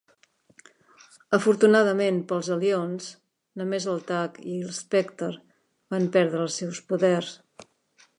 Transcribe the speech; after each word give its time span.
Afortunadament 1.37 2.17
per 2.31 2.35
als 2.37 2.49
Hellions, 2.55 3.09
només 3.61 3.87
el 3.93 4.01
Tag 4.13 4.39
i 4.55 4.55
l'Specter 4.63 5.31
van 5.95 6.09
perdre 6.17 6.41
els 6.47 6.57
seus 6.63 6.81
poders. 6.93 7.31